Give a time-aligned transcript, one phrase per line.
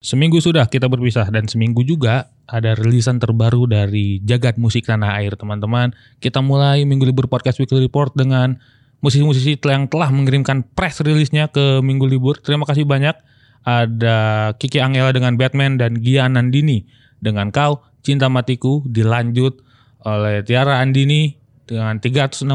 [0.00, 5.36] Seminggu sudah kita berpisah dan seminggu juga ada rilisan terbaru dari jagat musik tanah air
[5.36, 5.92] teman-teman.
[6.24, 8.56] Kita mulai minggu libur podcast weekly report dengan
[9.04, 12.40] musisi-musisi yang telah mengirimkan press rilisnya ke minggu libur.
[12.40, 13.12] Terima kasih banyak.
[13.60, 14.16] Ada
[14.56, 16.88] Kiki Angela dengan Batman dan Gia Nandini
[17.20, 19.60] dengan Kau Cinta Matiku dilanjut
[20.08, 21.36] oleh Tiara Andini
[21.68, 22.48] dengan 365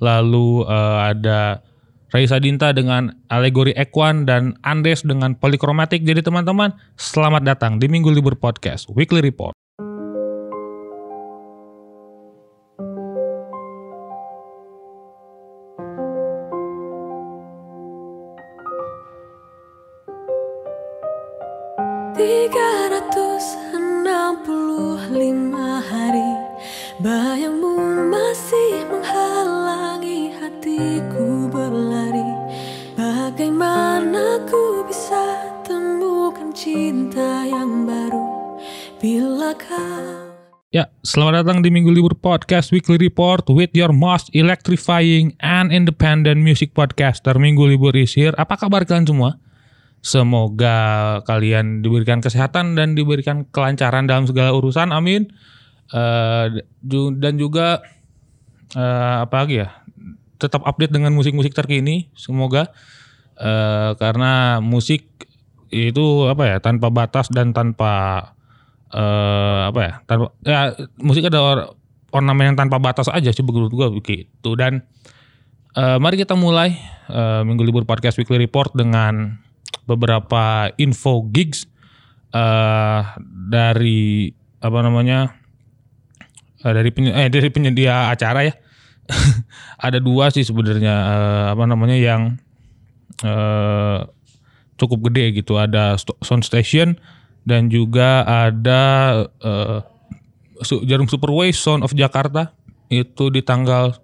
[0.00, 1.60] lalu uh, ada
[2.08, 6.04] Raisa Dinta dengan alegori Ekwan dan Andes dengan polikromatik.
[6.08, 9.52] Jadi teman-teman, selamat datang di Minggu Libur Podcast Weekly Report.
[22.18, 22.67] Tiga
[40.74, 46.42] Ya, selamat datang di Minggu Libur Podcast Weekly Report with your most electrifying and independent
[46.42, 47.38] music podcaster.
[47.38, 48.34] Minggu Libur is here.
[48.34, 49.38] Apa kabar kalian semua?
[50.02, 54.90] Semoga kalian diberikan kesehatan dan diberikan kelancaran dalam segala urusan.
[54.90, 55.30] Amin.
[55.94, 56.58] Uh,
[57.22, 57.86] dan juga
[58.74, 59.78] uh, apa lagi ya?
[60.42, 62.10] Tetap update dengan musik-musik terkini.
[62.18, 62.74] Semoga
[63.38, 65.06] uh, karena musik
[65.70, 68.34] itu apa ya tanpa batas dan tanpa
[68.94, 70.58] uh, apa ya tanpa ya
[71.00, 71.58] musik ada or,
[72.12, 74.84] ornamen yang tanpa batas aja sih begitu juga begitu dan
[75.76, 76.78] uh, mari kita mulai
[77.12, 79.36] uh, minggu libur podcast weekly report dengan
[79.88, 81.68] beberapa info gigs
[82.32, 83.16] uh,
[83.48, 85.32] dari apa namanya
[86.64, 88.54] uh, dari penyedia, eh, dari penyedia acara ya.
[89.86, 92.36] Ada dua sih sebenarnya uh, apa namanya yang
[93.24, 94.04] uh,
[94.76, 95.56] cukup gede gitu.
[95.56, 97.00] Ada sound station
[97.48, 98.82] dan juga ada
[99.40, 99.80] uh,
[100.84, 102.52] Jarum Superway Sound of Jakarta
[102.92, 103.96] itu di tanggal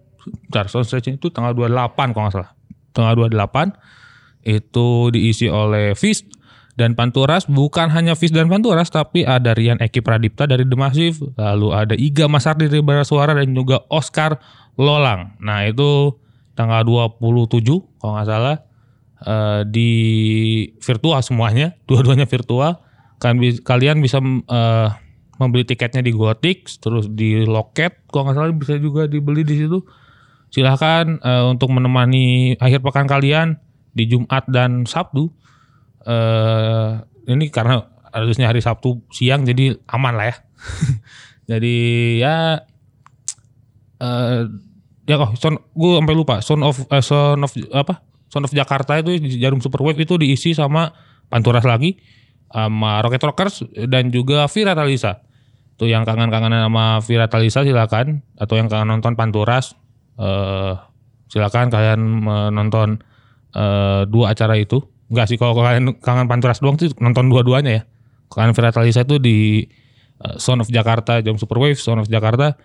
[0.48, 2.50] bentar itu tanggal 28 kalau nggak salah
[2.96, 6.24] tanggal 28 itu diisi oleh Fist
[6.74, 11.22] dan Panturas bukan hanya Fis dan Panturas tapi ada Rian Eki Pradipta dari The Massive,
[11.38, 14.42] lalu ada Iga Masardi dari Bara Suara dan juga Oscar
[14.74, 15.38] Lolang.
[15.38, 16.18] Nah, itu
[16.58, 17.62] tanggal 27
[18.02, 18.56] kalau nggak salah
[19.22, 19.90] uh, di
[20.82, 22.82] virtual semuanya, dua-duanya virtual.
[23.24, 24.88] Kalian, kalian bisa uh,
[25.40, 29.80] membeli tiketnya di Gotik, terus di Loket, kalau nggak salah bisa juga dibeli di situ.
[30.52, 33.56] Silahkan uh, untuk menemani akhir pekan kalian
[33.96, 35.32] di Jumat dan Sabtu
[36.04, 40.36] uh, ini karena harusnya hari Sabtu siang jadi aman lah ya.
[41.50, 41.76] jadi
[42.20, 42.36] ya
[44.04, 44.40] uh,
[45.04, 48.96] ya kok son gue sampai lupa son of uh, son of apa son of Jakarta
[49.00, 50.94] itu jarum superwave itu diisi sama
[51.28, 51.98] Panturas lagi
[52.54, 55.26] sama Rocket Rockers dan juga Vira Talisa.
[55.74, 59.74] Tuh yang kangen-kangenan sama Vira Talisa silakan atau yang kangen nonton Panturas
[60.22, 60.78] uh,
[61.26, 63.02] silakan kalian menonton
[63.58, 67.82] uh, dua acara itu Enggak sih kalau kalian kangen Panturas doang sih nonton dua-duanya ya.
[68.32, 69.62] Kalian Viratalisa itu di
[70.24, 72.56] uh, Sound of Jakarta, Jam Superwave, Sound of Jakarta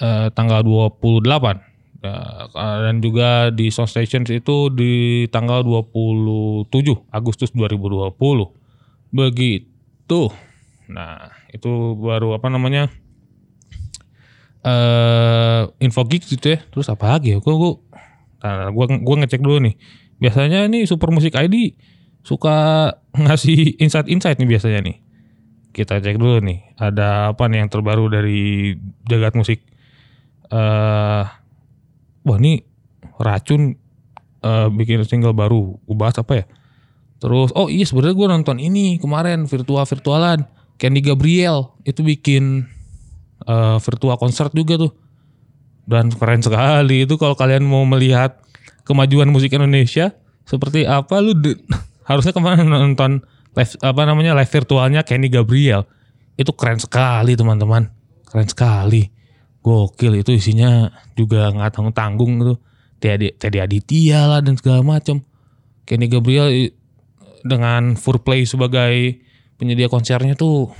[0.00, 1.22] uh, tanggal 28.
[2.02, 6.66] Uh, dan juga di Sound Stations itu di tanggal 27
[7.14, 8.10] Agustus 2020.
[9.12, 10.32] Begitu.
[10.88, 12.88] Nah, itu baru apa namanya?
[14.62, 16.58] Uh, info geek gitu ya.
[16.72, 17.38] Terus apa lagi ya?
[17.38, 17.72] Gue gue
[18.72, 19.78] gua, gua ngecek dulu nih
[20.22, 21.74] biasanya nih Super Musik ID
[22.22, 22.90] suka
[23.26, 24.96] ngasih insight-insight nih biasanya nih.
[25.72, 28.76] Kita cek dulu nih, ada apa nih yang terbaru dari
[29.08, 29.64] jagat musik.
[30.52, 31.24] Uh,
[32.28, 32.60] wah ini
[33.16, 33.80] racun
[34.44, 35.80] uh, bikin single baru.
[35.88, 36.46] Gue bahas apa ya?
[37.22, 40.42] Terus, oh iya sebenarnya gue nonton ini kemarin virtual virtualan.
[40.74, 42.66] Candy Gabriel itu bikin
[43.46, 44.90] uh, virtual concert juga tuh.
[45.86, 47.06] Dan keren sekali.
[47.06, 48.42] Itu kalau kalian mau melihat
[48.82, 50.10] kemajuan musik Indonesia
[50.42, 51.38] seperti apa lu
[52.10, 53.22] harusnya kemarin nonton
[53.54, 55.86] live apa namanya live virtualnya Kenny Gabriel.
[56.34, 57.86] Itu keren sekali teman-teman.
[58.26, 59.06] Keren sekali.
[59.62, 62.58] Gokil itu isinya juga nggak tanggung tanggung tuh
[62.98, 65.22] Teddy, Teddy Aditya lah dan segala macam
[65.86, 66.50] Kenny Gabriel
[67.42, 69.22] dengan Fourplay sebagai
[69.58, 70.72] penyedia konsernya tuh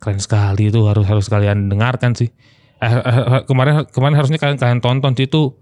[0.00, 2.32] keren sekali itu harus harus kalian dengarkan sih
[2.80, 5.52] eh, eh, eh kemarin kemarin harusnya kalian kalian tonton sih itu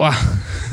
[0.00, 0.16] wah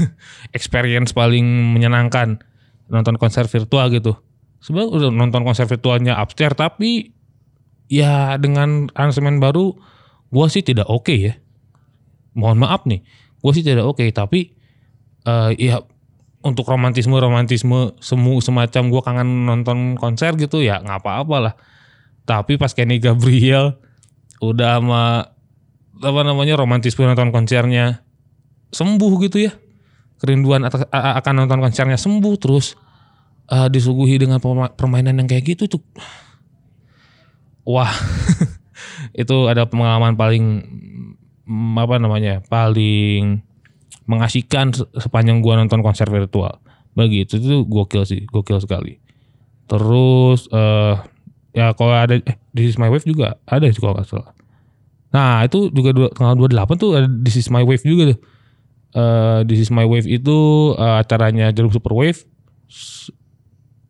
[0.57, 1.45] experience paling
[1.77, 2.41] menyenangkan
[2.89, 4.17] nonton konser virtual gitu.
[4.59, 7.15] Sebenarnya udah nonton konser virtualnya upstairs tapi
[7.87, 9.77] ya dengan aransemen baru
[10.29, 11.33] gue sih tidak oke okay ya.
[12.33, 13.01] Mohon maaf nih,
[13.39, 14.53] gue sih tidak oke okay, tapi
[15.25, 15.81] uh, ya
[16.39, 21.53] untuk romantisme romantisme semu semacam gue kangen nonton konser gitu ya nggak apa-apa lah.
[22.23, 23.75] Tapi pas Kenny Gabriel
[24.39, 25.03] udah sama
[25.99, 28.05] apa namanya romantisme nonton konsernya
[28.71, 29.51] sembuh gitu ya.
[30.19, 32.75] Kerinduan akan nonton konsernya sembuh terus.
[33.49, 34.37] Eh, disuguhi dengan
[34.77, 35.81] permainan yang kayak gitu tuh.
[37.65, 37.89] Wah
[39.21, 40.45] itu ada pengalaman paling
[41.49, 43.41] mm, apa namanya paling
[44.05, 46.57] mengasihkan se- sepanjang gua nonton konser virtual.
[46.93, 48.97] Begitu itu gokil sih gokil sekali.
[49.69, 50.95] Terus eh
[51.53, 54.33] ya kalau ada eh, This Is My Wave juga ada sih kalau salah.
[55.09, 58.19] Nah itu juga dua- tanggal 28 tuh ada This Is My Wave juga tuh.
[58.89, 60.37] Eh This Is My Wave itu
[60.73, 62.25] eh, acaranya Jarum Super Wave.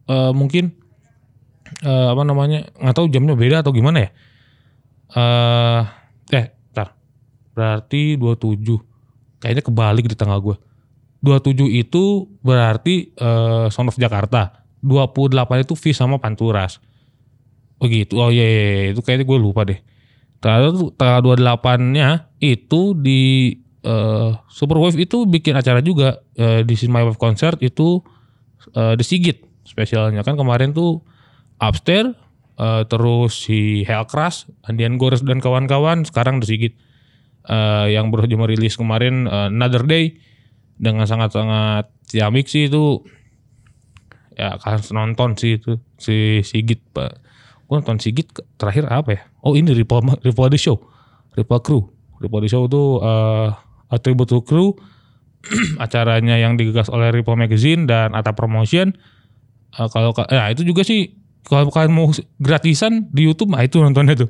[0.09, 0.73] Eh, mungkin
[1.79, 4.09] eh, apa namanya nggak tahu jamnya beda atau gimana ya?
[5.09, 5.81] Eh
[6.35, 6.93] eh tar
[7.53, 8.88] berarti 27
[9.39, 10.55] kayaknya kebalik di tanggal gue
[11.19, 14.63] 27 itu berarti eh, Son of Jakarta.
[14.79, 15.35] 28
[15.67, 16.79] itu V sama Panturas.
[17.79, 18.23] Oh gitu.
[18.23, 18.85] Oh iya, iya, iya.
[18.95, 19.79] itu kayaknya gue lupa deh.
[20.39, 26.23] Tanggal tanggal 28 nya itu di eh, Superwave itu bikin acara juga.
[26.39, 27.99] Eh, di Is My Wave Concert itu
[28.71, 30.23] eh, The Sigit spesialnya.
[30.23, 31.03] Kan kemarin tuh
[31.59, 32.15] Upstairs
[32.55, 36.79] eh, terus si Hellcrash Andian Gores dan kawan-kawan sekarang The Sigit
[37.49, 40.21] eh, yang baru saja merilis kemarin eh, Another Day
[40.77, 43.01] dengan sangat-sangat ciamik sih itu.
[44.39, 47.19] Ya kan nonton sih itu si Sigit pak.
[47.67, 49.21] Gue nonton Sigit terakhir apa ya?
[49.43, 50.79] Oh ini Ripple Ripple The Show.
[51.35, 51.81] Ripple Crew.
[52.23, 53.51] Ripple The Show itu uh,
[53.91, 54.79] A Tribute to Crew.
[55.83, 58.95] Acaranya yang digagas oleh Ripple Magazine dan Ata Promotion.
[59.75, 62.07] Eh, kalau ka- ya itu juga sih kalau kalian mau
[62.37, 64.29] gratisan di YouTube nah itu nontonnya tuh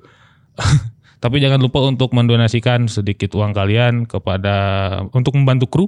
[1.19, 4.56] tapi jangan lupa untuk mendonasikan sedikit uang kalian kepada
[5.12, 5.88] untuk membantu kru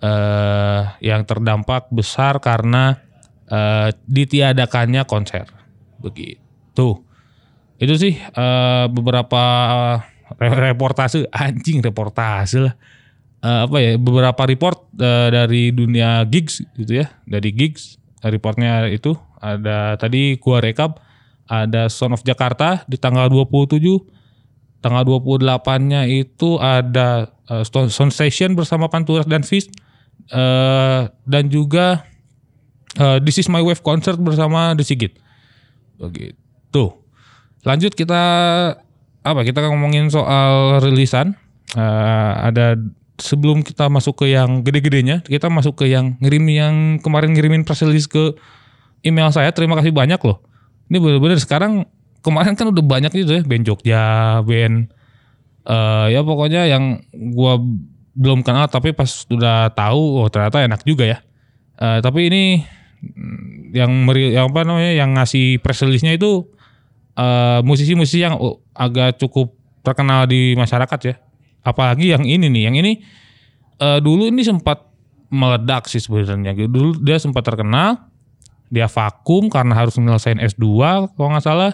[0.00, 3.00] eh yang terdampak besar karena
[3.48, 5.48] eh, ditiadakannya konser.
[6.00, 6.88] Begitu.
[7.80, 9.42] Itu sih eh, beberapa
[10.36, 11.24] re- reportase.
[11.32, 12.74] Anjing reportase lah.
[13.40, 17.08] Eh, apa ya beberapa report eh, dari dunia gigs gitu ya.
[17.24, 21.00] Dari gigs reportnya itu ada tadi gua rekap
[21.48, 24.19] ada Son of Jakarta di tanggal 27
[24.80, 29.72] tanggal 28-nya itu ada eh, Stone- Station bersama Panturas dan Fist
[30.32, 32.04] eh, dan juga
[32.96, 35.16] eh, This Is My Wave Concert bersama The Sigit.
[36.00, 36.84] Begitu.
[37.64, 38.22] Lanjut kita
[39.20, 39.40] apa?
[39.44, 41.36] Kita ngomongin soal rilisan.
[41.76, 42.74] Eh, ada
[43.20, 46.74] sebelum kita masuk ke yang gede-gedenya, kita masuk ke yang ngirim yang
[47.04, 48.32] kemarin ngirimin press release ke
[49.04, 49.52] email saya.
[49.52, 50.40] Terima kasih banyak loh.
[50.88, 51.86] Ini bener-bener sekarang
[52.20, 54.04] kemarin kan udah banyak gitu ya band Jogja,
[54.44, 54.92] band
[55.60, 57.04] eh ya pokoknya yang
[57.36, 57.60] gua
[58.16, 61.18] belum kenal tapi pas udah tahu oh ternyata enak juga ya.
[61.80, 62.42] Eh, tapi ini
[63.00, 66.44] mm, yang meri, yang apa namanya yang ngasih press release-nya itu
[67.16, 71.14] eh, musisi-musisi yang oh, agak cukup terkenal di masyarakat ya.
[71.64, 73.00] Apalagi yang ini nih, yang ini
[73.80, 74.84] eh, dulu ini sempat
[75.32, 76.52] meledak sih sebenarnya.
[76.68, 78.10] Dulu dia sempat terkenal,
[78.68, 80.66] dia vakum karena harus menyelesaikan S2
[81.16, 81.72] kalau nggak salah.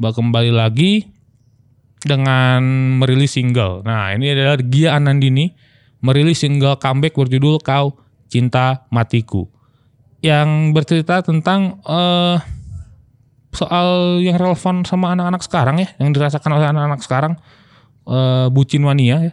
[0.00, 1.04] Kembali lagi
[2.00, 2.64] dengan
[2.96, 3.84] merilis single.
[3.84, 5.52] Nah, ini adalah Gia Anandini
[6.00, 8.00] merilis single comeback berjudul Kau
[8.32, 9.44] Cinta Matiku.
[10.24, 12.40] Yang bercerita tentang eh
[13.52, 17.36] soal yang relevan sama anak-anak sekarang ya, yang dirasakan oleh anak-anak sekarang
[18.08, 19.32] eh bucin mania ya.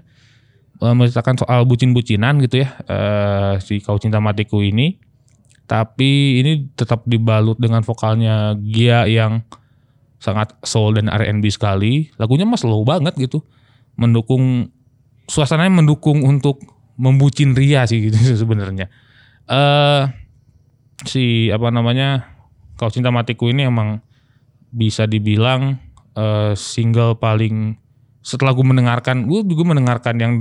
[0.84, 2.76] Eh, menceritakan soal bucin-bucinan gitu ya.
[2.92, 5.00] eh si Kau Cinta Matiku ini.
[5.64, 9.48] Tapi ini tetap dibalut dengan vokalnya Gia yang
[10.18, 12.10] sangat soul dan R&B sekali.
[12.18, 13.46] Lagunya mas slow banget gitu.
[13.98, 14.70] Mendukung
[15.30, 16.62] suasananya mendukung untuk
[16.98, 18.90] membucin Ria sih gitu sebenarnya.
[19.48, 20.04] Eh
[21.06, 22.34] si apa namanya?
[22.78, 24.06] Kau Cinta Matiku ini emang
[24.70, 25.82] bisa dibilang
[26.14, 27.78] eh, single paling
[28.22, 30.34] setelah gue mendengarkan, gue juga mendengarkan yang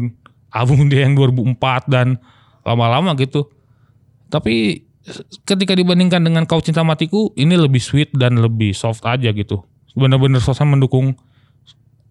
[0.51, 2.19] album dia yang 2004 dan
[2.67, 3.47] lama-lama gitu.
[4.27, 4.86] Tapi
[5.47, 9.63] ketika dibandingkan dengan Kau Cinta Matiku, ini lebih sweet dan lebih soft aja gitu.
[9.95, 11.17] Bener-bener suasana mendukung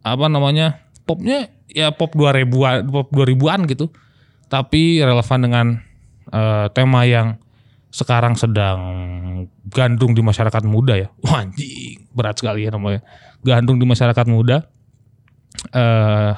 [0.06, 3.92] apa namanya popnya ya pop 2000-an, pop 2000-an gitu.
[4.48, 5.66] Tapi relevan dengan
[6.32, 7.36] eh, tema yang
[7.92, 8.80] sekarang sedang
[9.72, 11.08] gandrung di masyarakat muda ya.
[11.26, 13.04] Wah anjing, berat sekali ya namanya.
[13.44, 14.66] Gandrung di masyarakat muda.
[15.72, 16.36] eh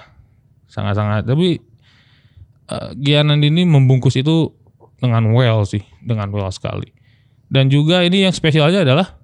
[0.69, 1.57] sangat-sangat tapi
[2.69, 4.56] eh, Gianan ini membungkus itu
[4.97, 6.91] dengan well sih, dengan well sekali.
[7.47, 9.17] Dan juga ini yang spesialnya adalah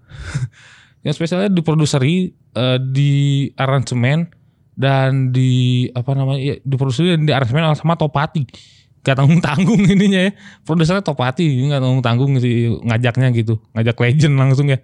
[1.06, 4.32] yang spesialnya diproduseri, eh, di aransemen
[4.74, 8.46] dan di apa namanya ya, diproduseri dan di aransemen sama Topati.
[9.04, 10.32] gak tanggung tanggung ininya ya
[10.64, 14.80] produsernya Topati nggak tanggung tanggung sih ngajaknya gitu ngajak legend langsung ya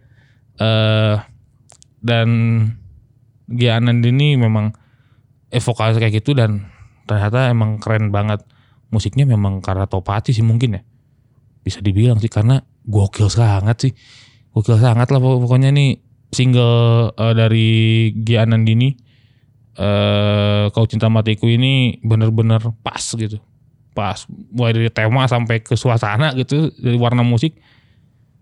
[0.59, 1.15] eh
[2.03, 2.27] dan
[3.47, 4.75] Gia Anandini memang
[5.49, 6.67] eh vokal kayak gitu dan
[7.09, 8.43] ternyata emang keren banget
[8.89, 10.81] musiknya memang karena Topati sih mungkin ya.
[11.61, 13.93] Bisa dibilang sih karena gokil sangat sih.
[14.53, 16.01] Gokil sangat lah pokok- pokoknya nih
[16.33, 17.69] single eh, dari
[18.25, 18.93] Gia Anandini
[19.79, 23.39] eh kau cinta matiku ini bener-bener pas gitu.
[23.95, 27.55] Pas mulai dari tema sampai ke suasana gitu dari warna musik.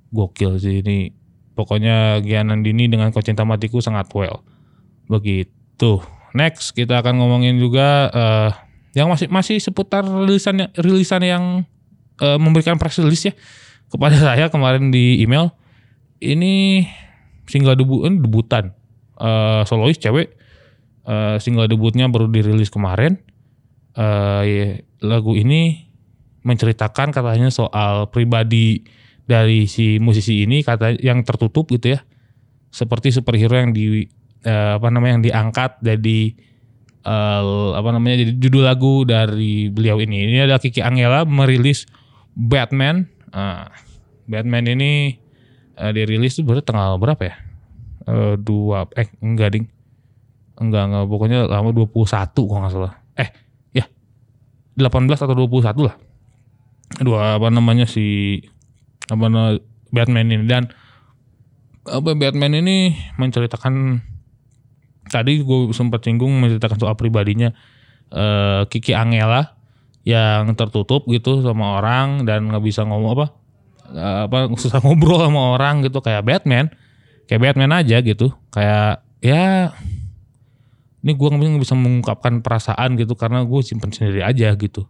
[0.10, 1.12] Gokil sih ini.
[1.58, 4.46] Pokoknya Gia Nandini dengan kau cinta matiku sangat well.
[5.10, 6.00] Begitu.
[6.38, 8.51] Next kita akan ngomongin juga eh,
[8.98, 11.44] yang masih masih seputar rilisan rilisan yang
[12.18, 13.34] eh, memberikan press release ya
[13.94, 15.54] kepada saya kemarin di email
[16.18, 16.86] ini
[17.46, 18.66] single debut eh, debutan.
[19.18, 20.34] Eh, solois cewek.
[21.08, 23.22] Eh, single debutnya baru dirilis kemarin.
[23.98, 25.89] Ya, lagu ini
[26.46, 28.86] menceritakan katanya soal pribadi
[29.25, 32.00] dari si musisi ini kata yang tertutup gitu ya.
[32.70, 34.06] Seperti superhero yang di
[34.46, 36.38] eh, apa namanya yang diangkat jadi
[37.08, 40.28] eh, apa namanya jadi judul lagu dari beliau ini.
[40.28, 41.88] Ini ada Kiki Angela merilis
[42.36, 43.08] Batman.
[43.32, 43.72] Ah,
[44.28, 45.16] Batman ini
[45.80, 47.36] eh, dirilis baru tanggal berapa ya?
[48.08, 49.66] Eh, dua eh enggak ding.
[50.60, 51.88] Enggak enggak pokoknya lama 21
[52.36, 52.94] kalau nggak salah.
[53.16, 53.30] Eh
[53.72, 53.86] ya
[54.76, 55.96] 18 atau 21 lah.
[57.04, 58.40] Dua apa namanya si
[59.08, 59.64] apa namanya
[59.96, 60.46] Batman ini.
[60.48, 60.68] Dan
[61.88, 64.04] apa Batman ini menceritakan
[65.10, 67.52] tadi gue sempat singgung menceritakan soal pribadinya
[68.12, 69.58] eh, Kiki Angela
[70.08, 73.26] yang tertutup gitu sama orang dan nggak bisa ngomong apa
[73.92, 76.72] eh, apa susah ngobrol sama orang gitu kayak Batman
[77.28, 78.32] kayak Batman aja gitu.
[78.50, 79.76] Kayak ya
[81.04, 84.88] ini gue nggak bisa mengungkapkan perasaan gitu karena gue simpen sendiri aja gitu.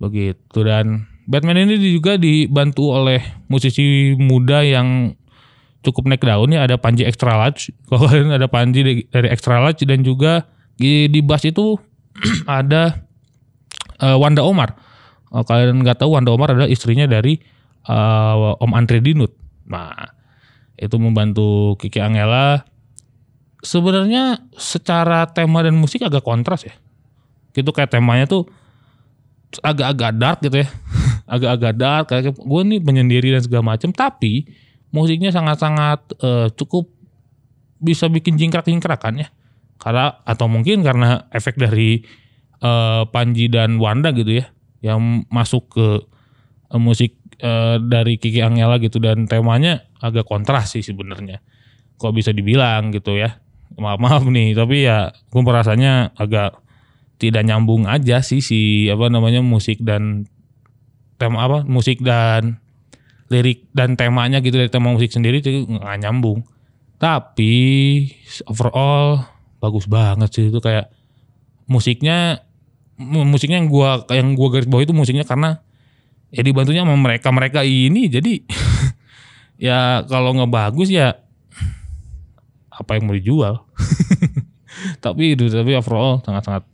[0.00, 5.14] Begitu dan Batman ini juga dibantu oleh musisi muda yang
[5.86, 7.70] cukup naik daun ya ada Panji Extra Large.
[7.88, 11.78] Kalau kalian ada Panji dari- Extra Large dan juga di, di bass itu
[12.50, 13.06] ada
[14.02, 14.74] eh, Wanda Omar.
[15.30, 17.38] Kalau kalian nggak tahu Wanda Omar adalah istrinya dari
[17.86, 19.32] eh, Om Andre Dinut.
[19.70, 19.94] Nah
[20.76, 22.66] itu membantu Kiki Angela.
[23.64, 26.74] Sebenarnya secara tema dan musik agak kontras ya.
[27.56, 28.44] Gitu kayak temanya tuh
[29.64, 30.68] agak-agak dark gitu ya.
[31.34, 34.46] agak-agak dark kayak gue nih penyendiri dan segala macam tapi
[34.96, 36.88] musiknya sangat-sangat eh, cukup
[37.76, 39.28] bisa bikin jingkrak-jingkrakan ya.
[39.76, 42.00] Karena atau mungkin karena efek dari
[42.64, 44.48] eh, Panji dan Wanda gitu ya
[44.80, 45.88] yang masuk ke
[46.72, 51.44] eh, musik eh, dari Kiki Angela gitu dan temanya agak kontras sih sebenarnya.
[52.00, 53.44] Kok bisa dibilang gitu ya
[53.76, 56.56] maaf maaf nih tapi ya gue merasanya agak
[57.18, 60.28] tidak nyambung aja sih si apa namanya musik dan
[61.16, 62.60] tema apa musik dan
[63.26, 66.46] lirik dan temanya gitu dari tema musik sendiri itu nggak nyambung.
[66.96, 67.54] Tapi
[68.46, 69.26] overall
[69.58, 70.88] bagus banget sih itu kayak
[71.66, 72.46] musiknya
[72.96, 75.60] mu- musiknya yang gua yang gua garis bawah itu musiknya karena
[76.30, 78.06] ya dibantunya sama mereka mereka ini.
[78.06, 78.46] Jadi
[79.66, 81.18] ya kalau nggak bagus ya
[82.70, 83.64] apa yang mau dijual?
[85.04, 86.64] Tapi tapi overall sangat sangat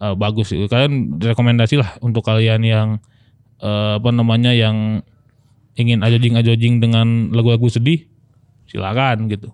[0.00, 0.58] eh, bagus sih.
[0.70, 2.88] Kalian rekomendasi lah untuk kalian yang
[3.58, 5.02] eh, apa namanya yang
[5.78, 8.06] ingin ajojing ajojing dengan lagu-lagu sedih
[8.70, 9.50] silakan gitu.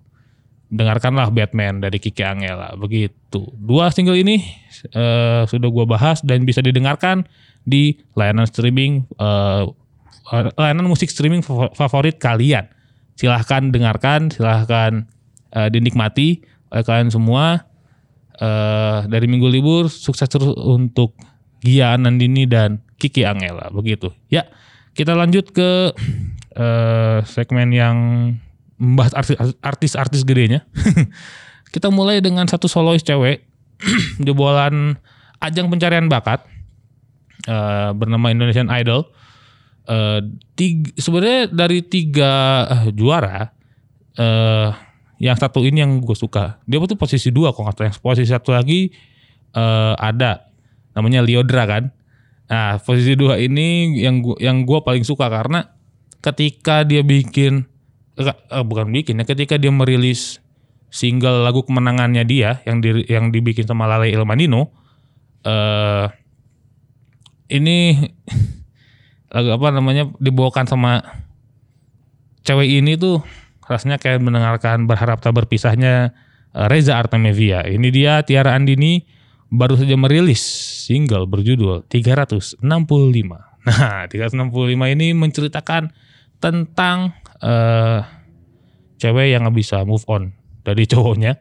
[0.66, 3.46] Dengarkanlah Batman dari Kiki Angela begitu.
[3.54, 4.42] Dua single ini
[4.92, 7.24] eh, sudah gua bahas dan bisa didengarkan
[7.62, 9.64] di layanan streaming eh,
[10.58, 12.66] layanan musik streaming fav- favorit kalian.
[13.14, 15.06] Silahkan dengarkan silahkan
[15.54, 16.42] eh, dinikmati
[16.74, 17.62] oleh kalian semua.
[18.36, 21.16] Eh, dari minggu libur sukses terus untuk
[21.64, 24.12] Gia Nandini dan Kiki Angela begitu.
[24.28, 24.44] Ya
[24.96, 25.92] kita lanjut ke
[26.56, 27.96] eh, segmen yang
[28.80, 30.64] membahas artis- artis-artis gedenya.
[31.74, 33.44] Kita mulai dengan satu solois cewek.
[34.24, 34.96] Jebolan
[35.44, 36.48] ajang pencarian bakat.
[37.44, 39.04] Eh, bernama Indonesian Idol.
[40.58, 42.32] Tiga, sebenarnya dari tiga
[42.66, 43.54] eh, juara
[44.16, 44.70] eh
[45.20, 46.58] yang satu ini yang gue suka.
[46.64, 48.88] Dia tuh posisi dua kok nggak yang posisi satu lagi
[49.52, 50.48] eh ada.
[50.96, 51.95] Namanya Liodra kan
[52.46, 55.66] nah posisi dua ini yang gua yang gue paling suka karena
[56.22, 57.66] ketika dia bikin
[58.18, 60.38] eh, eh, bukan bikin ya ketika dia merilis
[60.90, 64.70] single lagu kemenangannya dia yang di, yang dibikin sama Lale Ilmanino
[65.42, 66.06] eh
[67.50, 67.98] ini
[69.34, 71.02] lagu apa namanya dibawakan sama
[72.46, 73.26] cewek ini tuh
[73.66, 76.14] rasanya kayak mendengarkan berharap tak berpisahnya
[76.54, 77.66] eh, Reza Artamevia.
[77.66, 79.02] Ini dia Tiara Andini
[79.50, 80.42] baru saja merilis
[80.86, 82.62] single berjudul 365.
[83.66, 85.90] Nah, 365 ini menceritakan
[86.38, 87.98] tentang eh
[89.02, 90.30] cewek yang nggak bisa move on
[90.62, 91.34] dari cowoknya.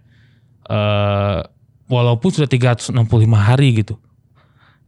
[0.66, 1.40] eh
[1.86, 2.98] walaupun sudah 365
[3.38, 4.02] hari gitu.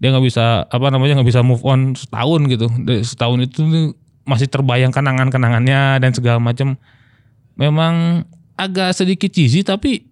[0.01, 2.65] Dia nggak bisa apa namanya nggak bisa move on setahun gitu.
[2.81, 3.93] Dari Setahun itu
[4.25, 6.73] masih terbayang kenangan-kenangannya dan segala macam.
[7.53, 8.25] Memang
[8.57, 10.06] agak sedikit cheesy tapi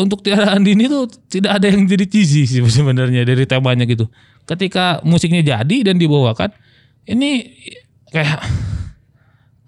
[0.00, 4.08] untuk Tiara Andini tuh tidak ada yang jadi cheesy sih sebenarnya dari temanya gitu.
[4.48, 6.50] Ketika musiknya jadi dan dibawakan,
[7.06, 7.52] ini
[8.08, 8.40] kayak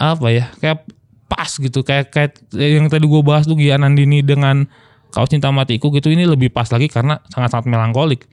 [0.00, 0.50] apa ya?
[0.58, 0.88] Kayak
[1.28, 4.68] pas gitu, kayak kayak yang tadi gue bahas tuh Gian Andini dengan
[5.14, 8.26] Kau Cinta Matiku gitu ini lebih pas lagi karena sangat-sangat melankolik.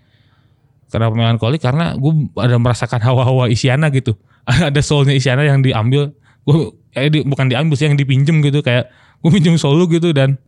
[0.91, 1.61] Kenapa melankolik?
[1.61, 4.17] Karena gue ada merasakan hawa-hawa Isyana gitu.
[4.69, 6.11] ada soulnya Isyana yang diambil,
[6.43, 8.89] gue eh, di- bukan diambil sih yang dipinjem gitu kayak
[9.21, 10.41] gue pinjem soul lu gitu dan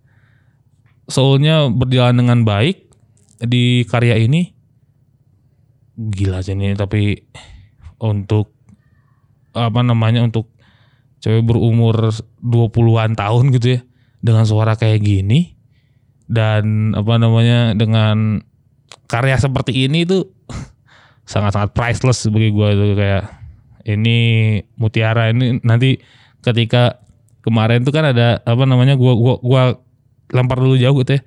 [1.07, 2.87] soulnya berjalan dengan baik
[3.43, 4.51] di karya ini.
[5.93, 7.21] Gila sih ini tapi
[8.01, 8.49] untuk
[9.53, 10.49] apa namanya untuk
[11.21, 12.09] cewek berumur
[12.41, 13.81] 20-an tahun gitu ya
[14.19, 15.53] dengan suara kayak gini
[16.25, 18.41] dan apa namanya dengan
[19.05, 20.33] karya seperti ini tuh
[21.31, 23.23] sangat-sangat priceless bagi gue itu kayak
[23.85, 24.17] ini
[24.79, 25.99] mutiara ini nanti
[26.43, 27.03] ketika
[27.43, 29.61] kemarin tuh kan ada apa namanya gua gua gua
[30.33, 31.23] lempar dulu jauh gitu ya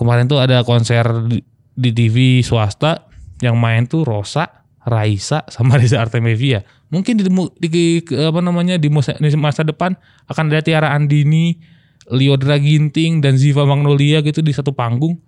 [0.00, 1.44] kemarin tuh ada konser di,
[1.76, 3.04] di TV swasta
[3.44, 6.64] yang main tuh Rosa, Raisa sama Reza Artemevia.
[6.88, 7.28] Mungkin di,
[7.60, 9.92] di apa namanya di masa, di masa depan
[10.32, 11.60] akan ada Tiara Andini,
[12.08, 15.20] Liodra Ginting dan Ziva Magnolia gitu di satu panggung.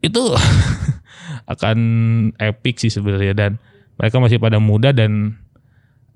[0.00, 0.32] Itu
[1.52, 1.78] akan
[2.40, 3.50] epic sih sebenarnya dan
[4.00, 5.36] mereka masih pada muda dan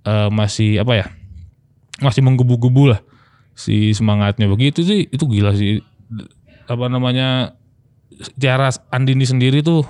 [0.09, 1.07] eh, masih apa ya?
[2.03, 3.01] masih menggebu-gebu lah
[3.55, 5.81] si semangatnya begitu sih itu gila sih.
[6.67, 7.55] Apa namanya
[8.39, 9.87] Tiara Andini sendiri tuh.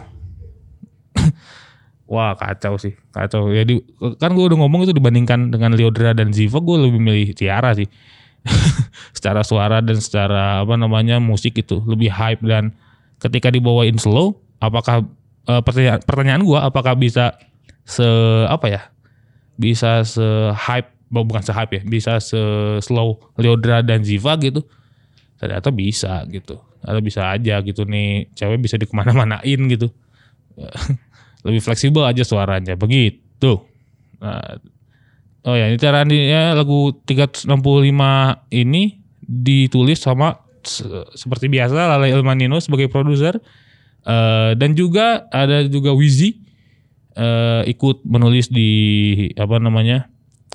[2.13, 3.51] Wah kacau sih kacau.
[3.51, 3.81] Jadi
[4.21, 7.89] kan gue udah ngomong itu dibandingkan dengan Liodra dan Ziva gue lebih milih Tiara sih.
[9.17, 12.77] Secara suara dan secara apa namanya musik itu lebih hype dan
[13.25, 15.09] ketika dibawain slow apakah
[15.49, 17.41] eh, pertanyaan pertanyaan gue apakah bisa
[17.89, 18.05] se
[18.49, 18.83] apa ya
[19.57, 22.41] bisa se hype bukan se hype ya bisa se
[22.83, 24.67] slow Liodra dan Ziva gitu.
[25.39, 26.59] Ternyata bisa gitu.
[26.83, 29.95] Atau bisa aja gitu nih cewek bisa dikemana-manain gitu.
[31.47, 33.63] Lebih fleksibel aja suaranya begitu.
[34.19, 34.59] Nah,
[35.45, 37.47] oh ya ini cara ya, lagu 365
[38.51, 43.37] ini ditulis sama se- seperti biasa Lala Ilmanino sebagai produser.
[44.05, 46.37] Eh, dan juga ada juga Wizi
[47.17, 48.69] eh, ikut menulis di
[49.37, 50.13] apa namanya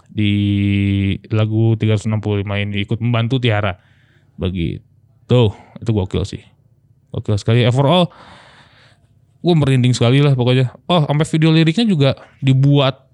[0.09, 0.33] di
[1.29, 3.77] lagu 365 ini ikut membantu Tiara.
[4.35, 5.41] Begitu.
[5.53, 6.41] Itu gokil sih.
[7.13, 7.61] Gokil sekali.
[7.69, 8.09] Overall
[9.39, 10.73] gue merinding sekali lah pokoknya.
[10.89, 12.09] Oh sampai video liriknya juga
[12.41, 13.05] dibuat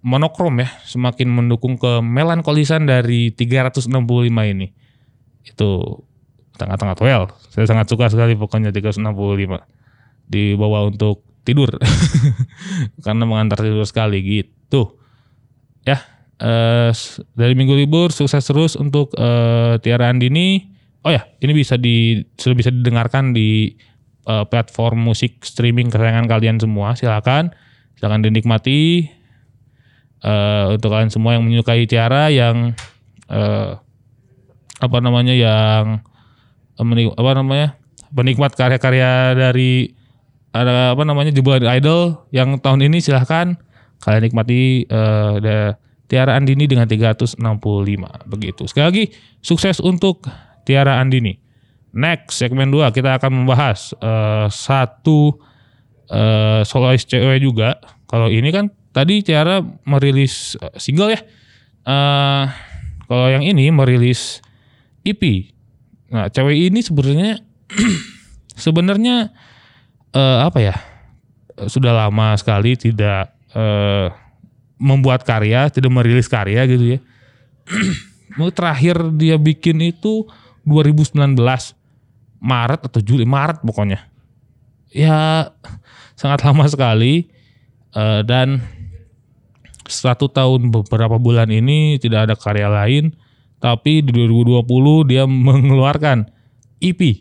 [0.00, 0.68] monokrom ya.
[0.88, 3.92] Semakin mendukung ke melankolisan dari 365
[4.48, 4.72] ini.
[5.44, 6.00] Itu
[6.56, 7.28] sangat-sangat well.
[7.52, 9.60] Saya sangat suka sekali pokoknya 365
[10.24, 11.68] dibawa untuk tidur.
[13.04, 14.96] Karena mengantar tidur sekali gitu.
[15.84, 16.13] Ya
[16.92, 20.60] s- dari minggu libur sukses terus untuk eh, Tiara Andini.
[21.04, 23.72] Oh ya ini bisa di sudah bisa didengarkan di
[24.24, 26.92] eh, platform musik streaming kesayangan kalian semua.
[26.92, 27.52] Silakan
[27.96, 29.08] silakan dinikmati.
[30.24, 32.72] Eh, untuk kalian semua yang menyukai Tiara yang
[33.28, 33.70] eh,
[34.80, 36.00] apa namanya yang
[36.80, 37.68] menik- apa namanya
[38.08, 39.92] penikmat karya-karya dari
[40.54, 43.60] ada apa namanya jebolan idol yang tahun ini silahkan
[44.00, 45.58] kalian nikmati eh, ada
[46.04, 47.40] Tiara Andini dengan 365
[48.28, 48.68] begitu.
[48.68, 49.04] Sekali lagi
[49.40, 50.28] sukses untuk
[50.68, 51.36] Tiara Andini.
[51.94, 55.38] Next segmen 2 kita akan membahas eh, satu
[56.10, 57.80] eh, solois cewek juga.
[58.04, 61.20] Kalau ini kan tadi Tiara merilis eh, single ya.
[61.84, 62.44] Eh
[63.04, 64.40] kalau yang ini merilis
[65.04, 65.52] EP
[66.08, 67.42] nah cewek ini sebenarnya
[68.64, 69.32] sebenarnya
[70.12, 70.76] eh, apa ya?
[71.70, 74.23] Sudah lama sekali tidak eh,
[74.78, 76.98] membuat karya, tidak merilis karya gitu ya.
[78.58, 80.26] terakhir dia bikin itu
[80.66, 81.38] 2019
[82.44, 84.04] Maret atau Juli, Maret pokoknya.
[84.94, 85.50] Ya
[86.14, 87.30] sangat lama sekali
[87.94, 88.62] uh, dan
[89.84, 93.12] satu tahun beberapa bulan ini tidak ada karya lain
[93.60, 94.64] tapi di 2020
[95.08, 96.28] dia mengeluarkan
[96.84, 97.00] EP.
[97.00, 97.12] Uh,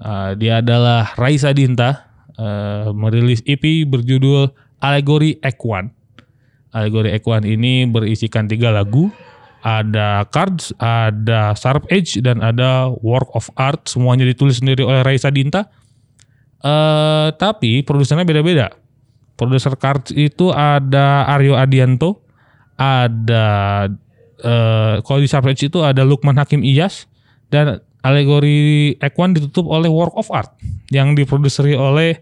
[0.00, 4.48] eh, dia adalah Raisa Dinta uh, merilis EP berjudul
[4.80, 5.99] Allegory Equine
[6.70, 9.10] Alegori Equan ini berisikan tiga lagu,
[9.60, 13.90] ada Cards, ada Sharp Edge, dan ada Work of Art.
[13.90, 15.66] Semuanya ditulis sendiri oleh Raisa Dinta.
[16.60, 18.70] Uh, tapi produsernya beda-beda.
[19.34, 22.20] Produser Cards itu ada Aryo Adianto,
[22.76, 23.88] ada
[24.44, 27.08] uh, kalau di Sharp Edge itu ada Lukman Hakim Iyas,
[27.48, 30.52] dan alegori Equan ditutup oleh Work of Art
[30.92, 32.20] yang diproduseri oleh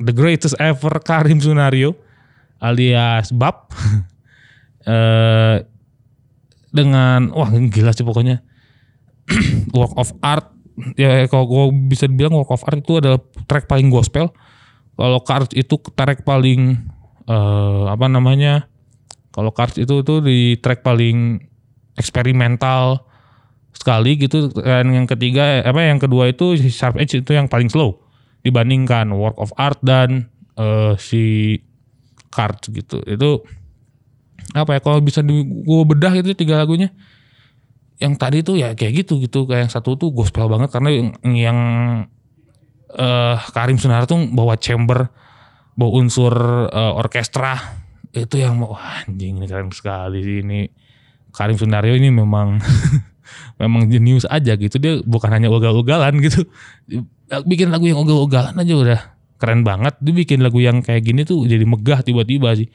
[0.00, 1.96] the greatest ever Karim Sunario
[2.60, 3.72] alias Bab.
[4.88, 5.66] eh
[6.70, 8.46] dengan wah gila sih pokoknya.
[9.76, 10.46] Work of art.
[10.96, 14.32] Ya kalau gue bisa bilang work of art itu adalah track paling gospel.
[14.96, 16.80] Kalau cards itu track paling
[17.28, 18.64] eh, apa namanya
[19.28, 21.36] kalau cards itu tuh di track paling
[22.00, 23.04] eksperimental
[23.76, 24.48] sekali gitu.
[24.56, 28.00] Dan yang ketiga apa yang kedua itu sharp edge itu yang paling slow
[28.40, 31.56] dibandingkan work of art dan eh, si
[32.30, 33.02] cards gitu.
[33.04, 33.44] Itu
[34.54, 36.94] apa ya kalau bisa di gue bedah itu tiga lagunya.
[38.00, 39.44] Yang tadi tuh ya kayak gitu gitu.
[39.44, 41.58] Kayak yang satu tuh gospel banget karena yang, yang
[42.90, 45.10] eh Karim Sunara tuh bawa chamber
[45.76, 46.34] bawa unsur
[46.70, 47.58] eh, orkestra.
[48.10, 50.66] Itu yang mau anjing ini keren sekali sih ini.
[51.30, 52.58] Karim Sunario ini memang
[53.60, 54.80] memang jenius aja gitu.
[54.82, 56.42] Dia bukan hanya ugal-ugalan gitu.
[57.46, 59.96] Bikin lagu yang ugal-ugalan aja udah keren banget.
[60.04, 62.68] Dia bikin lagu yang kayak gini tuh jadi megah tiba-tiba sih.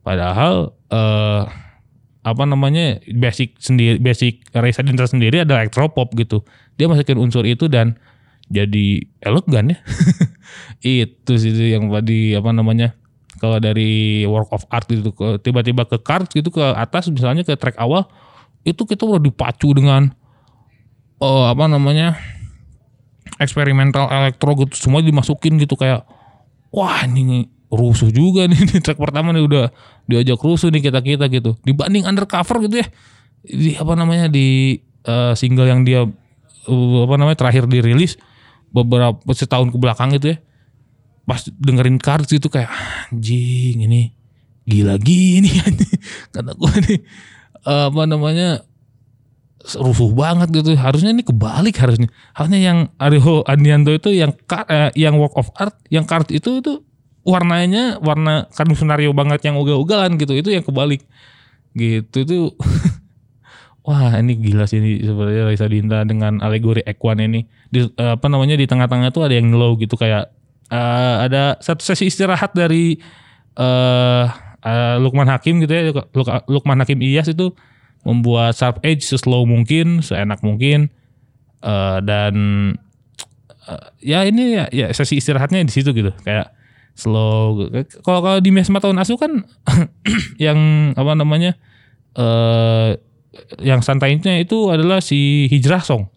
[0.00, 1.44] Padahal eh
[2.26, 6.42] apa namanya basic sendiri basic Reza Dinta sendiri adalah electropop gitu.
[6.74, 8.00] Dia masukin unsur itu dan
[8.48, 9.78] jadi elegan ya.
[11.06, 12.98] Itu sih yang tadi apa namanya
[13.36, 15.12] kalau dari work of art gitu
[15.44, 18.08] tiba-tiba ke cards gitu ke atas misalnya ke track awal
[18.64, 20.10] itu kita udah dipacu dengan
[21.20, 22.16] eh apa namanya
[23.42, 26.06] eksperimental elektro gitu semua dimasukin gitu kayak
[26.70, 28.60] wah ini rusuh juga nih.
[28.70, 29.64] Di track pertama nih udah
[30.06, 31.58] diajak rusuh nih kita kita gitu.
[31.66, 32.88] Dibanding undercover gitu ya
[33.46, 38.18] di apa namanya di eh, single yang dia eh, apa namanya terakhir dirilis
[38.74, 40.38] beberapa setahun ke belakang gitu ya
[41.26, 42.70] pas dengerin cards itu kayak
[43.10, 44.14] anjing ini
[44.66, 45.50] gila gini
[46.34, 46.98] kata gue nih
[47.66, 48.66] eh, apa namanya
[49.74, 50.78] rusuh banget gitu.
[50.78, 52.06] Harusnya ini kebalik harusnya.
[52.30, 54.30] Harusnya yang Aryo Andianto itu yang
[54.70, 56.86] eh, yang work of art yang card itu itu
[57.26, 60.38] warnanya warna senario banget yang ugal-ugalan gitu.
[60.38, 61.02] Itu yang kebalik.
[61.74, 62.38] Gitu itu.
[63.86, 67.46] Wah ini gila sih ini sebenarnya Raisa Dinta dengan alegori Ekwan ini.
[67.70, 70.30] Di, eh, apa namanya di tengah-tengah tuh ada yang low gitu kayak
[70.70, 72.98] eh, ada satu sesi istirahat dari
[73.56, 74.26] eh
[74.66, 75.82] eh, Lukman Hakim gitu ya.
[75.90, 77.54] Luk- Lukman Hakim Iyas itu
[78.06, 80.94] membuat sharp edge seslow mungkin seenak mungkin.
[81.58, 82.34] Eh, dan
[83.66, 86.14] eh, ya ini ya, ya sesi istirahatnya di situ gitu.
[86.22, 86.54] Kayak
[86.94, 87.68] slow
[88.06, 89.44] kalau kalau di Mesma tahun asu kan
[90.46, 90.56] yang
[90.96, 91.58] apa namanya
[92.16, 92.96] eh
[93.60, 96.08] yang santainya itu adalah si hijrah song.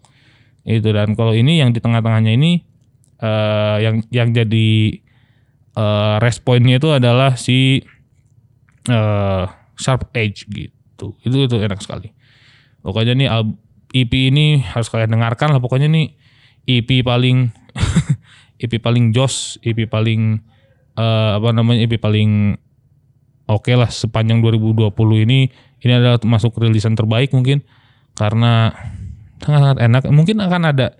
[0.62, 2.62] Itu dan kalau ini yang di tengah-tengahnya ini
[3.18, 4.70] eh yang yang jadi
[5.74, 7.82] eh responnya itu adalah si
[8.88, 9.44] eh
[9.76, 10.79] sharp edge gitu
[11.24, 12.12] itu itu enak sekali.
[12.80, 13.28] Pokoknya nih
[13.90, 15.60] EP ini harus kalian dengarkan lah.
[15.60, 16.14] Pokoknya nih
[16.64, 17.50] EP paling
[18.62, 20.40] EP paling jos EP paling
[20.94, 22.54] eh, apa namanya EP paling
[23.50, 24.94] oke lah sepanjang 2020
[25.26, 25.50] ini.
[25.80, 27.64] Ini adalah masuk rilisan terbaik mungkin.
[28.14, 28.70] Karena
[29.40, 30.02] sangat enak.
[30.12, 30.94] Mungkin akan ada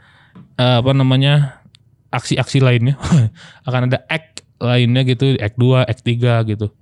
[0.57, 1.63] eh, apa namanya
[2.11, 2.99] aksi-aksi lainnya.
[3.69, 5.37] Akan ada act lainnya gitu.
[5.39, 6.75] Act 2 act 3 gitu.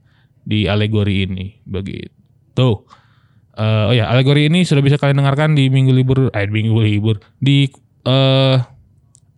[0.46, 1.46] Di alegori ini.
[1.68, 2.87] Begitu
[3.59, 7.18] Eh, oh ya alegori ini sudah bisa kalian dengarkan di minggu libur eh minggu libur
[7.42, 7.66] di
[8.07, 8.57] eh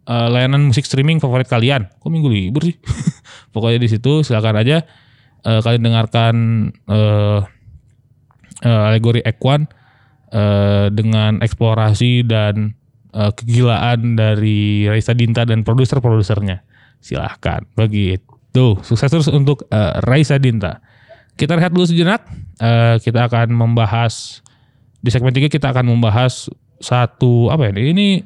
[0.05, 2.77] eh, layanan musik streaming favorit kalian kok minggu libur sih
[3.57, 4.85] pokoknya di situ silakan aja
[5.41, 6.35] eh, kalian dengarkan
[6.85, 7.41] eh
[8.65, 9.65] eh, alegori Ekwan
[10.33, 12.77] eh, dengan eksplorasi dan
[13.17, 16.63] eh, kegilaan dari Raisa Dinta dan produser-produsernya.
[17.01, 18.77] Silahkan begitu.
[18.85, 20.85] Sukses terus untuk eh, Raisa Dinta.
[21.41, 22.21] Kita rehat dulu sejenak.
[22.61, 24.45] Eh, kita akan membahas
[25.01, 28.21] di segmen 3 kita akan membahas satu apa ya ini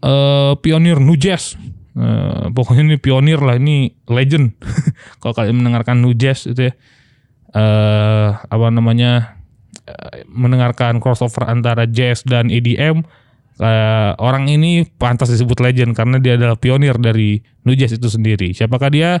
[0.00, 1.60] eh, pionir nu jazz.
[1.92, 4.56] Eh, pokoknya ini pionir lah ini legend.
[5.20, 6.74] Kalau kalian mendengarkan nu jazz itu ya
[7.56, 9.36] eh apa namanya
[9.84, 13.04] eh, mendengarkan crossover antara jazz dan EDM
[13.60, 17.36] eh, orang ini pantas disebut legend karena dia adalah pionir dari
[17.68, 18.56] nu jazz itu sendiri.
[18.56, 19.20] Siapakah dia?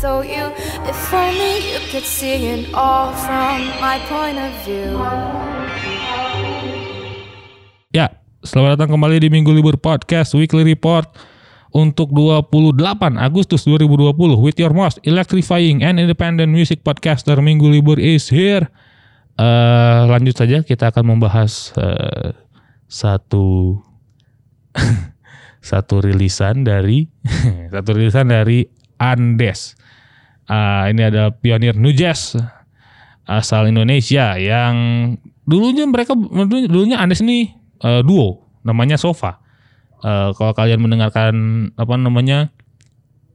[0.00, 0.48] told you.
[0.88, 4.96] If only you could see it all from my point of view.
[7.92, 8.08] Ya,
[8.40, 11.04] selamat datang kembali di Minggu Libur Podcast Weekly Report
[11.76, 12.80] untuk 28
[13.20, 18.72] Agustus 2020 with your most electrifying and independent music podcaster Minggu Libur is here.
[19.36, 22.32] Eh, lanjut saja kita akan membahas eh,
[22.88, 23.76] satu
[25.70, 27.04] satu rilisan dari
[27.74, 28.64] satu rilisan dari
[28.96, 29.79] Andes.
[30.50, 32.34] Ah, ini ada pionir new jazz
[33.22, 34.74] asal Indonesia yang
[35.46, 36.18] dulunya mereka
[36.66, 37.54] dulunya Andes ini
[37.86, 39.38] eh, duo namanya Sofa.
[40.02, 41.34] Eh, kalau kalian mendengarkan
[41.78, 42.50] apa namanya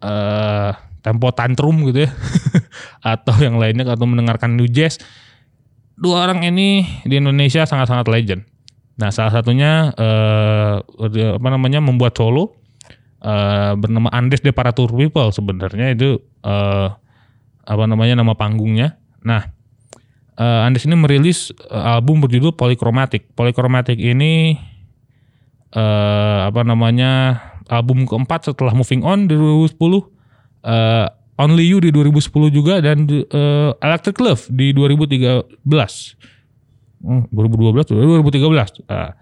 [0.03, 2.11] eh tempo tantrum gitu ya
[3.15, 4.99] atau yang lainnya atau mendengarkan new jazz
[5.95, 8.43] dua orang ini di Indonesia sangat-sangat legend.
[8.99, 10.75] Nah, salah satunya eh
[11.31, 12.59] apa namanya membuat solo
[13.23, 17.04] eh bernama Andes de Paratur People sebenarnya itu eh
[17.65, 19.01] apa namanya nama panggungnya.
[19.25, 19.49] Nah,
[20.37, 23.33] eh, Andes ini merilis eh, album berjudul Polychromatic.
[23.33, 24.55] Polychromatic ini
[25.75, 29.75] eh apa namanya album keempat setelah Moving On di 2010,
[30.63, 35.59] eh Only You di 2010 juga dan eh, Electric Love di 2013.
[37.05, 38.87] Hmm, 2012 2013.
[38.89, 39.13] Ah.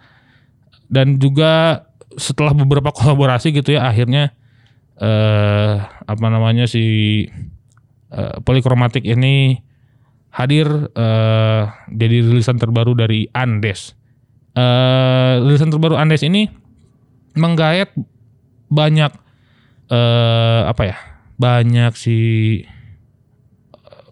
[0.93, 1.83] dan juga
[2.15, 4.37] setelah beberapa kolaborasi gitu ya akhirnya
[5.01, 7.25] eh apa namanya si
[8.13, 9.57] eh, Polychromatic ini
[10.33, 13.93] hadir eh jadi rilisan terbaru dari Andes.
[14.53, 16.49] Eh rilisan terbaru Andes ini
[17.37, 17.93] menggayat
[18.69, 19.11] banyak
[19.89, 20.97] eh apa ya?
[21.37, 22.17] Banyak si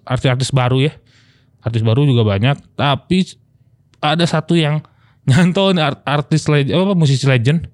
[0.06, 0.94] artis-artis baru ya.
[1.62, 3.22] Artis baru juga banyak, tapi
[4.02, 4.82] ada satu yang
[5.30, 7.70] nyantol artis legend, apa musisi legend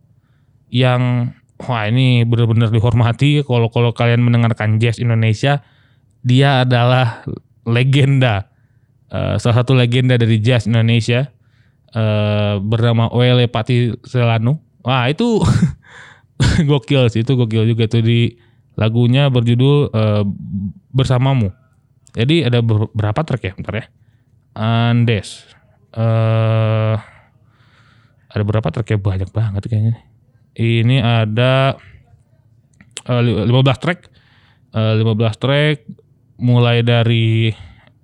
[0.67, 1.31] yang
[1.63, 5.63] wah ini benar-benar dihormati kalau kalau kalian mendengarkan jazz Indonesia
[6.21, 7.25] dia adalah
[7.67, 8.47] legenda
[9.07, 11.31] Eh, salah satu legenda dari jazz Indonesia
[11.95, 14.59] eh, bernama Oele Pati Selanu.
[14.83, 15.39] Wah itu
[16.69, 18.35] gokil sih itu gokil juga tuh di
[18.75, 20.23] lagunya berjudul eh,
[20.91, 21.55] bersamamu.
[22.19, 23.53] Jadi ada ber- berapa track ya?
[23.55, 23.85] Bentar ya.
[24.59, 25.47] Andes.
[25.95, 26.95] Eh
[28.27, 28.97] ada berapa track ya?
[28.99, 30.03] Banyak banget kayaknya
[30.59, 31.79] ini ada
[33.23, 33.99] li- 15 track.
[34.75, 35.77] Eh, 15 track
[36.37, 37.51] mulai dari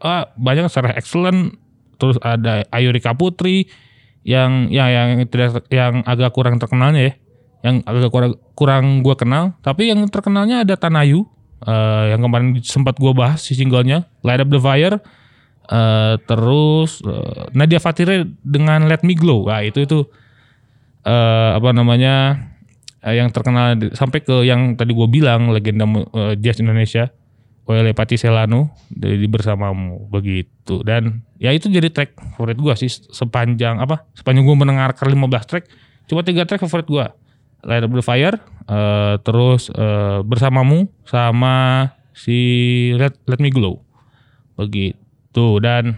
[0.02, 1.56] ah, banyak secara excellent
[2.02, 3.70] terus ada Ayurika Putri
[4.24, 7.14] yang ya yang tidak yang agak kurang terkenalnya ya.
[7.64, 9.56] Yang agak kurang kurang gue kenal.
[9.64, 11.24] Tapi yang terkenalnya ada Tanayu
[11.64, 15.00] eh, yang kemarin sempat gue bahas si singlenya Light Up the Fire
[15.72, 19.48] eh, terus eh, Nadia Fatire dengan Let Me Glow.
[19.48, 20.04] Nah itu itu
[21.08, 22.48] eh, apa namanya
[23.04, 27.12] eh, yang terkenal sampai ke yang tadi gue bilang legenda eh, jazz Indonesia
[27.64, 30.12] Oele Pati Selanu dari bersamamu.
[30.12, 30.84] Begitu.
[30.84, 35.66] Dan ya itu jadi track favorit gue sih sepanjang apa sepanjang gue mendengarkan 15 track
[36.08, 37.06] cuma tiga track favorit gue
[37.64, 38.36] Light Up the Fire
[38.68, 42.40] eh, terus eh, bersamamu sama si
[42.96, 43.84] Let, Let Me Glow.
[44.60, 45.60] Begitu.
[45.64, 45.96] Dan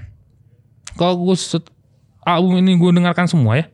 [0.98, 1.36] kalau gue
[2.26, 3.66] album ini gue dengarkan semua ya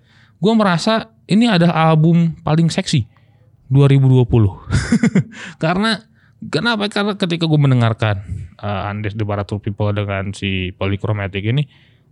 [0.42, 3.08] gue merasa ini adalah album paling seksi
[3.72, 4.28] 2020
[5.64, 6.04] karena
[6.50, 6.90] kenapa?
[6.90, 8.24] Karena ketika gue mendengarkan
[8.58, 11.68] uh, Andes de Baratur People dengan si Polychromatic ini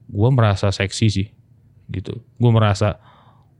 [0.09, 1.27] gue merasa seksi sih
[1.89, 2.21] gitu.
[2.37, 3.01] Gue merasa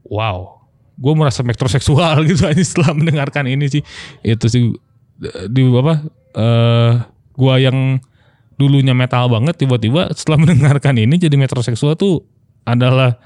[0.06, 0.62] wow.
[1.00, 3.82] Gue merasa metroseksual gitu aja setelah mendengarkan ini sih.
[4.22, 4.70] Itu sih
[5.50, 5.94] di apa
[6.30, 6.92] eh
[7.34, 7.98] gue yang
[8.60, 12.28] dulunya metal banget tiba-tiba setelah mendengarkan ini jadi metroseksual tuh
[12.68, 13.16] adalah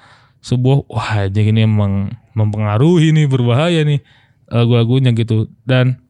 [0.45, 4.05] sebuah wah aja ini emang mempengaruhi nih berbahaya nih
[4.49, 5.49] lagu-lagunya gitu.
[5.65, 6.04] Dan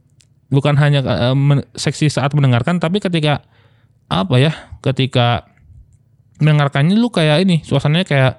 [0.54, 1.02] bukan hanya
[1.34, 3.42] men- seksi saat mendengarkan tapi ketika
[4.08, 5.50] apa ya ketika
[6.42, 8.32] mendengarkannya lu kayak ini suasananya kayak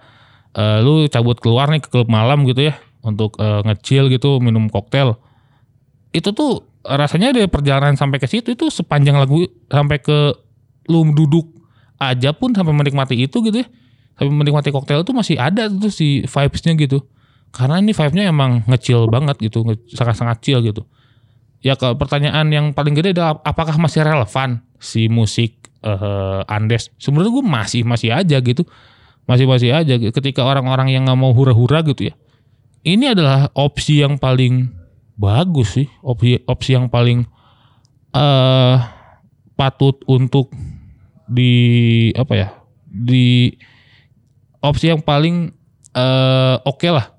[0.55, 2.73] eh, lu cabut keluar nih ke klub malam gitu ya
[3.05, 5.15] untuk eh, nge-chill gitu minum koktail.
[6.11, 10.37] Itu tuh rasanya dari perjalanan sampai ke situ itu sepanjang lagu sampai ke
[10.85, 11.49] lu duduk
[11.97, 13.67] aja pun sampai menikmati itu gitu ya
[14.19, 17.03] sampai menikmati koktail itu masih ada tuh si vibes-nya gitu.
[17.55, 19.63] Karena ini vibe-nya emang nge-chill banget gitu
[19.95, 20.83] sangat-sangat chill gitu
[21.65, 26.93] ya ke pertanyaan yang paling gede adalah apakah masih relevan si musik eh, Andes?
[27.01, 28.61] Sebenarnya gue masih masih aja gitu.
[29.25, 32.15] Masih masih aja ketika orang-orang yang nggak mau hura-hura gitu ya.
[32.85, 34.69] Ini adalah opsi yang paling
[35.17, 35.89] bagus sih.
[36.05, 37.25] Opsi opsi yang paling
[38.13, 38.77] eh
[39.57, 40.53] patut untuk
[41.25, 42.49] di apa ya
[42.85, 43.49] di
[44.61, 45.49] opsi yang paling
[45.97, 47.14] eh oke lah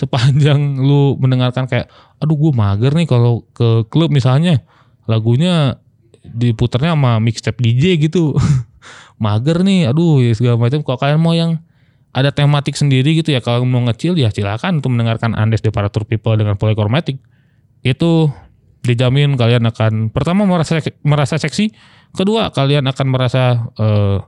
[0.00, 4.64] sepanjang lu mendengarkan kayak aduh gue mager nih kalau ke klub misalnya.
[5.04, 5.76] Lagunya
[6.24, 8.32] diputarnya sama mixtape DJ gitu.
[9.24, 10.80] Mager nih aduh ya segala macam.
[10.80, 11.60] Kalau kalian mau yang
[12.10, 16.34] ada tematik sendiri gitu ya kalau mau ngecil ya silakan untuk mendengarkan Andes Deparatur People
[16.34, 17.22] dengan Polychromatic
[17.86, 18.26] itu
[18.82, 21.70] dijamin kalian akan pertama merasa merasa seksi
[22.16, 24.18] kedua kalian akan merasa uh,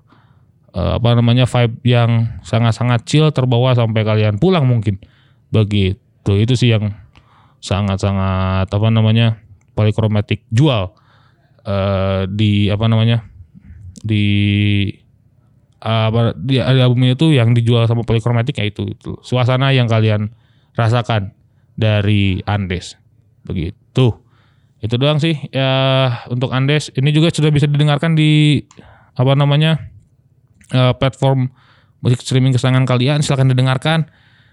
[0.76, 5.00] uh, apa namanya vibe yang sangat-sangat chill terbawa sampai kalian pulang mungkin
[5.52, 6.32] begitu.
[6.40, 6.96] Itu sih yang
[7.62, 9.38] sangat-sangat apa namanya
[9.78, 10.96] polikromatik jual
[11.62, 13.22] uh, di apa namanya
[14.02, 14.26] di
[15.84, 19.14] uh, di, di album itu yang dijual sama polikromatik ya itu, itu.
[19.22, 20.34] Suasana yang kalian
[20.74, 21.36] rasakan
[21.76, 22.98] dari Andes.
[23.46, 24.18] Begitu.
[24.82, 25.70] Itu doang sih ya
[26.26, 26.90] untuk Andes.
[26.98, 28.64] Ini juga sudah bisa didengarkan di
[29.14, 29.78] apa namanya
[30.74, 31.54] uh, platform
[32.02, 33.22] musik streaming kesayangan kalian.
[33.22, 34.10] Silahkan didengarkan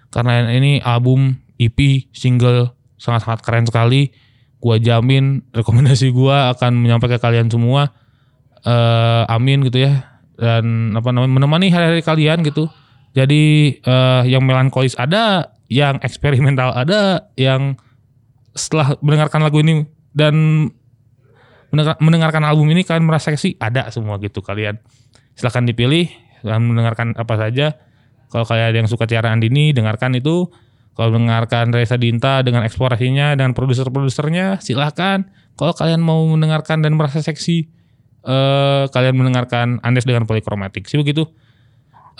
[0.09, 4.09] karena ini album EP single sangat-sangat keren sekali.
[4.59, 7.93] Gua jamin rekomendasi gua akan menyampaikan ke kalian semua.
[8.65, 10.19] Uh, amin gitu ya.
[10.39, 12.67] Dan apa namanya menemani hari-hari kalian gitu.
[13.15, 17.77] Jadi uh, yang melankolis ada yang eksperimental ada yang
[18.57, 20.67] setelah mendengarkan lagu ini dan
[22.01, 24.81] mendengarkan album ini kalian merasa sih ada semua gitu kalian.
[25.37, 26.09] Silahkan dipilih
[26.41, 27.77] dan mendengarkan apa saja
[28.29, 30.49] kalau kalian ada yang suka Tiara Andini dengarkan itu
[30.93, 35.31] kalau mendengarkan Reza Dinta dengan eksplorasinya dan produser-produsernya silahkan.
[35.55, 37.71] Kalau kalian mau mendengarkan dan merasa seksi,
[38.27, 40.91] uh, kalian mendengarkan Andes dengan polikromatik.
[40.91, 41.27] Sih begitu.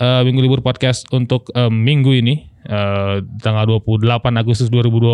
[0.00, 4.08] Uh, minggu libur podcast untuk uh, minggu ini uh, tanggal 28
[4.40, 5.12] Agustus 2020.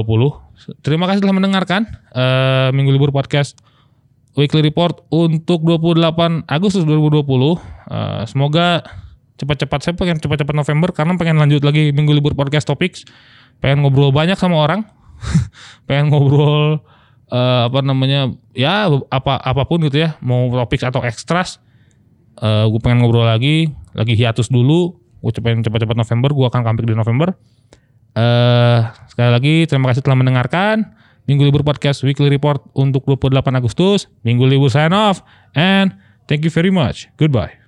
[0.87, 3.59] Terima kasih telah mendengarkan uh, minggu libur podcast
[4.39, 7.19] Weekly Report untuk 28 Agustus 2020.
[7.27, 7.59] Uh,
[8.31, 8.87] semoga
[9.37, 13.05] cepat-cepat saya pengen cepat-cepat November karena pengen lanjut lagi minggu libur podcast topics.
[13.61, 14.85] Pengen ngobrol banyak sama orang.
[15.89, 16.85] Pengen ngobrol
[17.33, 20.21] uh, apa namanya ya apa apa pun gitu ya.
[20.21, 21.57] Mau topik atau ekstras
[22.41, 25.01] uh, eh, gue pengen ngobrol lagi lagi hiatus dulu.
[25.25, 27.29] Gue pengen cepat-cepat November gue akan comeback di November.
[28.17, 30.97] Uh, sekali lagi terima kasih telah mendengarkan.
[31.27, 34.07] Minggu Libur Podcast Weekly Report untuk 28 Agustus.
[34.23, 35.25] Minggu Libur sign off
[35.57, 35.97] and
[36.29, 37.09] thank you very much.
[37.17, 37.67] Goodbye